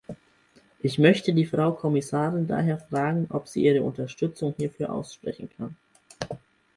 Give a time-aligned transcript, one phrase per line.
[0.81, 5.75] Ich möchte die Frau Kommissarin daher fragen, ob sie ihre Unterstützung hierfür aussprechen kann.